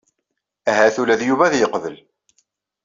[0.69, 1.97] Ahat ula d Yuba ad yeqbel.